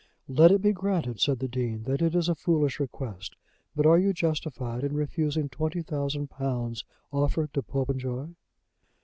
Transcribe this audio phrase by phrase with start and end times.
[0.27, 3.35] "Let it be granted," said the Dean, "that it is a foolish request;
[3.75, 8.29] but are you justified in refusing twenty thousand pounds offered to Popenjoy?"